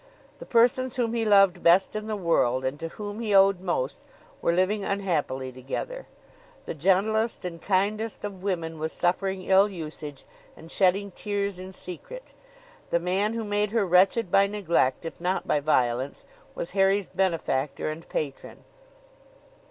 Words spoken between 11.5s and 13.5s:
in secret: the man who